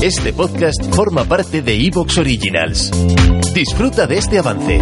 [0.00, 2.92] Este podcast forma parte de Evox Originals.
[3.52, 4.80] Disfruta de este avance.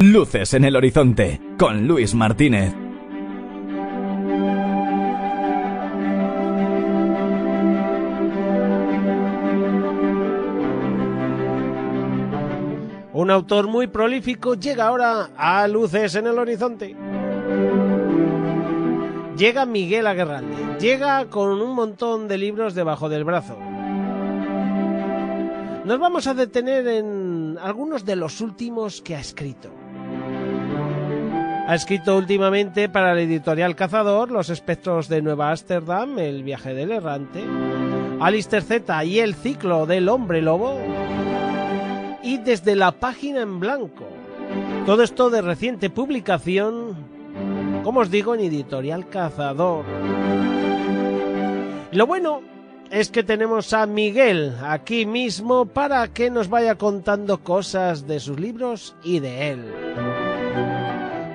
[0.00, 2.74] Luces en el horizonte con Luis Martínez.
[13.12, 16.96] Un autor muy prolífico llega ahora a Luces en el horizonte.
[19.36, 20.78] Llega Miguel Aguerralde.
[20.78, 23.58] Llega con un montón de libros debajo del brazo.
[25.84, 29.70] Nos vamos a detener en algunos de los últimos que ha escrito.
[31.66, 36.92] Ha escrito últimamente para la editorial Cazador Los espectros de Nueva Ámsterdam, El viaje del
[36.92, 37.42] errante,
[38.20, 40.78] Alistair Z y El ciclo del hombre lobo,
[42.22, 44.06] y desde la página en blanco.
[44.86, 47.13] Todo esto de reciente publicación,
[47.84, 49.84] como os digo, en editorial Cazador.
[51.92, 52.40] Lo bueno
[52.90, 58.40] es que tenemos a Miguel aquí mismo para que nos vaya contando cosas de sus
[58.40, 59.64] libros y de él.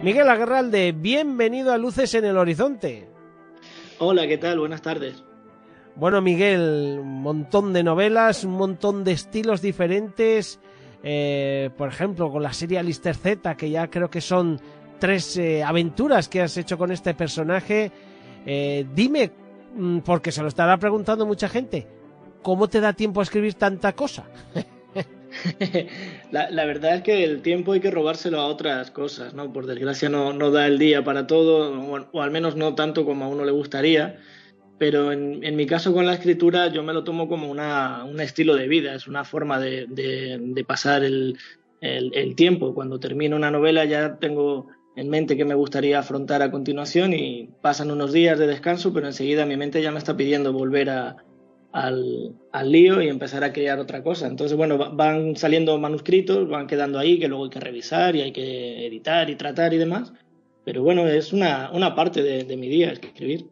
[0.01, 3.07] Miguel Aguerralde, bienvenido a Luces en el Horizonte.
[3.99, 4.59] Hola, ¿qué tal?
[4.59, 5.23] Buenas tardes.
[5.95, 10.59] Bueno, Miguel, un montón de novelas, un montón de estilos diferentes.
[11.03, 14.59] Eh, por ejemplo, con la serie Alistair Z, que ya creo que son
[14.99, 17.91] tres eh, aventuras que has hecho con este personaje.
[18.45, 19.31] Eh, dime,
[19.75, 21.87] mm, porque se lo estará preguntando mucha gente,
[22.41, 24.25] ¿cómo te da tiempo a escribir tanta cosa?
[26.31, 29.51] la, verdad es que el tiempo hay que robárselo a otras cosas, ¿no?
[29.51, 31.79] Por desgracia no, no da el día para todo,
[32.11, 34.19] o, al menos no tanto como a uno le gustaría.
[34.77, 38.21] Pero en, en mi caso con la escritura yo me lo tomo como una, un
[38.21, 41.37] estilo de vida, es una forma de, de, pasar el,
[41.81, 42.73] el tiempo.
[42.73, 44.67] Cuando termino una novela ya tengo
[44.99, 49.07] en mente que me gustaría afrontar a continuación y pasan unos días de descanso, pero
[49.07, 51.15] enseguida mi mente ya me está pidiendo volver a,
[51.71, 54.27] al, al, lío y empezar a crear otra cosa.
[54.27, 58.33] Entonces, bueno, van saliendo manuscritos, van quedando ahí que luego hay que revisar y hay
[58.33, 60.11] que editar y tratar y demás.
[60.65, 63.47] Pero bueno, es una, una parte de, mi día escribir.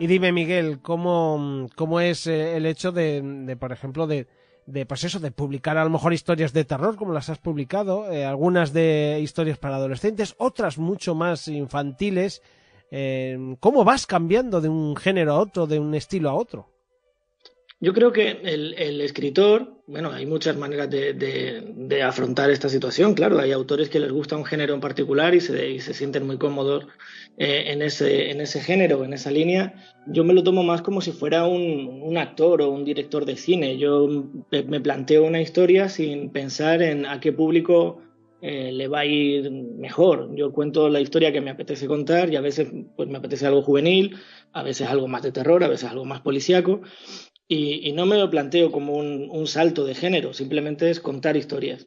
[0.00, 4.26] Y dime, Miguel, ¿cómo, cómo es eh, el hecho de, de por ejemplo, de,
[4.66, 8.10] de, pues eso, de publicar a lo mejor historias de terror, como las has publicado,
[8.10, 12.42] eh, algunas de historias para adolescentes, otras mucho más infantiles?
[12.90, 16.73] Eh, ¿Cómo vas cambiando de un género a otro, de un estilo a otro?
[17.84, 22.70] Yo creo que el, el escritor, bueno, hay muchas maneras de, de, de, afrontar esta
[22.70, 25.92] situación, claro, hay autores que les gusta un género en particular y se, y se
[25.92, 26.86] sienten muy cómodos
[27.36, 29.74] eh, en, ese, en ese género, en esa línea.
[30.06, 33.36] Yo me lo tomo más como si fuera un, un actor o un director de
[33.36, 33.76] cine.
[33.76, 34.08] Yo
[34.50, 38.00] me planteo una historia sin pensar en a qué público
[38.40, 40.34] eh, le va a ir mejor.
[40.34, 43.60] Yo cuento la historia que me apetece contar y a veces pues, me apetece algo
[43.60, 44.16] juvenil,
[44.52, 46.80] a veces algo más de terror, a veces algo más policíaco.
[47.46, 51.86] Y, no me lo planteo como un, un, salto de género, simplemente es contar historias.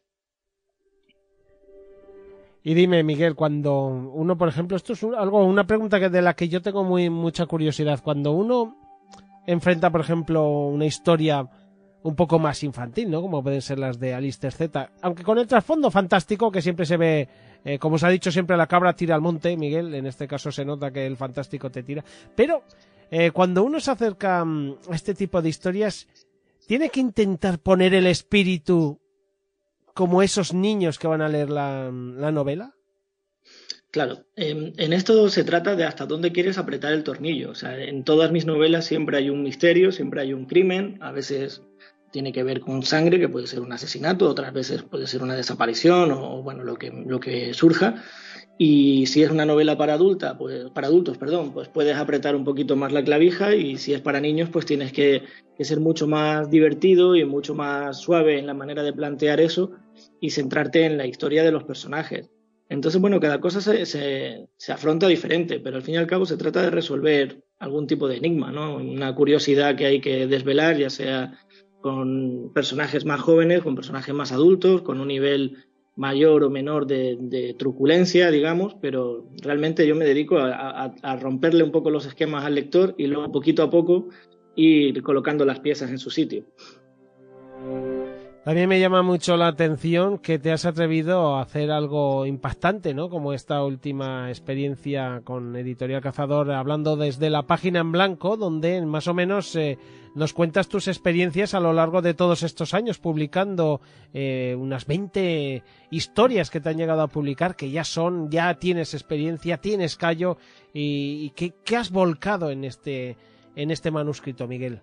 [2.64, 6.22] Y dime, Miguel, cuando uno, por ejemplo, esto es un, algo, una pregunta que de
[6.22, 8.02] la que yo tengo muy mucha curiosidad.
[8.04, 8.76] Cuando uno
[9.48, 11.48] enfrenta, por ejemplo, una historia
[12.04, 13.22] un poco más infantil, ¿no?
[13.22, 16.98] Como pueden ser las de Alistair Z, aunque con el trasfondo fantástico que siempre se
[16.98, 17.28] ve,
[17.66, 20.52] eh, como se ha dicho siempre, la cabra tira al monte, Miguel, en este caso
[20.52, 22.04] se nota que el fantástico te tira,
[22.36, 22.64] pero
[23.12, 26.08] eh, cuando uno se acerca mm, a este tipo de historias,
[26.68, 29.00] tiene que intentar poner el espíritu
[29.94, 32.76] como esos niños que van a leer la, la novela.
[33.90, 37.52] Claro, en, en, esto se trata de hasta dónde quieres apretar el tornillo.
[37.52, 41.12] O sea, en todas mis novelas siempre hay un misterio, siempre hay un crimen, a
[41.12, 41.64] veces
[42.12, 45.36] tiene que ver con sangre, que puede ser un asesinato, otras veces puede ser una
[45.36, 48.04] desaparición o bueno, lo que, lo que surja.
[48.60, 52.44] Y si es una novela para adulta, pues para adultos, perdón, pues puedes apretar un
[52.44, 55.24] poquito más la clavija y si es para niños, pues tienes que,
[55.60, 59.72] ser mucho más divertido y mucho más suave en la manera de plantear eso
[60.20, 62.32] y centrarte en la historia de los personajes.
[62.70, 66.26] Entonces, bueno, cada cosa se, se, se, afronta diferente, pero al fin y al cabo
[66.26, 68.76] se trata de resolver algún tipo de enigma, ¿no?
[68.76, 71.40] Una curiosidad que hay que desvelar, ya sea
[71.82, 75.68] con personajes más jóvenes, con personajes más adultos, con un nivel
[75.98, 81.64] mayor o menor de, truculencia, digamos, pero realmente yo me dedico a, a, a, romperle
[81.64, 84.08] un poco los esquemas al lector y luego poquito a poco
[84.56, 86.46] ir colocando las piezas en su sitio.
[88.48, 93.10] También me llama mucho la atención que te has atrevido a hacer algo impactante, ¿no?
[93.10, 99.10] Como esta última experiencia con Editorial Cazador, hablando desde la página en blanco, donde más
[99.10, 99.78] o menos eh,
[100.16, 103.82] nos cuentas tus experiencias a lo largo de todos estos años, publicando
[104.14, 105.62] eh, unas 20
[105.92, 110.38] historias que te han llegado a publicar, que ya son, ya tienes experiencia, tienes callo,
[110.74, 113.18] y, y que has volcado en este
[113.58, 114.80] en este manuscrito, Miguel?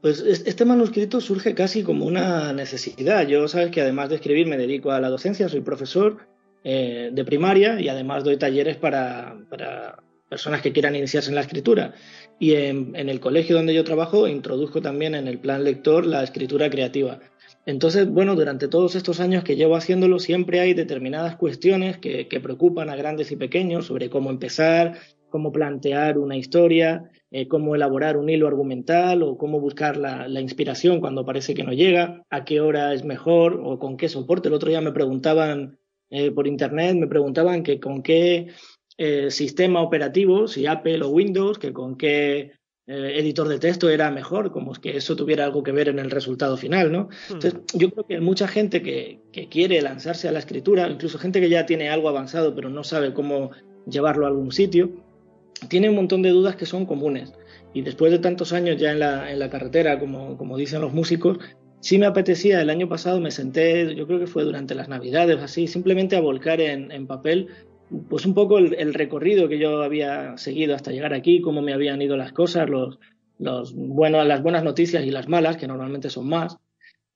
[0.00, 3.26] Pues este manuscrito surge casi como una necesidad.
[3.26, 6.26] Yo sabes que además de escribir me dedico a la docencia, soy profesor
[6.64, 9.36] eh, de primaria y además doy talleres para,
[10.30, 11.92] personas que quieran iniciarse en la escritura.
[12.38, 16.70] Y en, el colegio donde yo trabajo introduzco también en el plan lector la escritura
[16.70, 17.20] creativa.
[17.66, 22.40] Entonces, bueno, durante todos estos años que llevo haciéndolo, siempre hay determinadas cuestiones que, que
[22.40, 24.98] preocupan a grandes y pequeños sobre cómo empezar,
[25.30, 31.00] cómo plantear una historia, eh, cómo elaborar un hilo argumental o cómo buscar la, inspiración
[31.00, 34.48] cuando parece que no llega, a qué hora es mejor o con qué soporte.
[34.48, 35.78] El otro día me preguntaban
[36.10, 38.48] eh, por internet, me preguntaban que con qué
[38.98, 42.52] eh, sistema operativo, si Apple o Windows, que con qué
[42.92, 46.56] editor de texto era mejor, como que eso tuviera algo que ver en el resultado
[46.56, 47.04] final, ¿no?
[47.28, 47.34] Hmm.
[47.34, 51.40] Entonces, yo creo que mucha gente que, que quiere lanzarse a la escritura, incluso gente
[51.40, 53.52] que ya tiene algo avanzado pero no sabe cómo
[53.86, 54.90] llevarlo a algún sitio,
[55.68, 57.32] tiene un montón de dudas que son comunes.
[57.72, 60.92] Y después de tantos años ya en la, en la carretera, como, como dicen los
[60.92, 61.38] músicos,
[61.80, 65.40] sí me apetecía, el año pasado me senté, yo creo que fue durante las navidades,
[65.40, 67.48] así, simplemente a volcar en, en papel
[68.08, 72.00] pues un poco el, recorrido que yo había seguido hasta llegar aquí, cómo me habían
[72.00, 72.98] ido las cosas, los,
[73.38, 76.56] los bueno, las buenas noticias y las malas, que normalmente son más.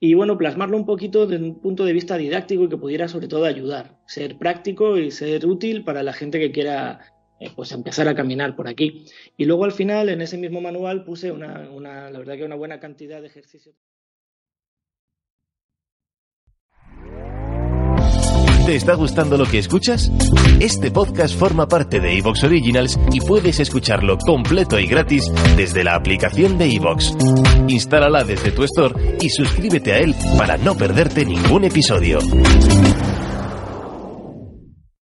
[0.01, 3.29] Y bueno, plasmarlo un poquito desde un punto de vista didáctico y que pudiera sobre
[3.29, 7.01] todo ayudar, ser práctico y ser útil para la gente que quiera
[7.41, 9.05] eh, pues empezar a caminar por aquí.
[9.37, 12.57] Y luego al final, en ese mismo manual, puse una, una, la verdad que una
[12.57, 13.75] buena cantidad de ejercicios.
[18.67, 20.11] ¿Te está gustando lo que escuchas?
[20.59, 25.95] Este podcast forma parte de Evox Originals y puedes escucharlo completo y gratis desde la
[25.95, 27.15] aplicación de Evox.
[27.69, 32.21] Instálala desde tu store y suscríbete a él para no perderte ningún episodio.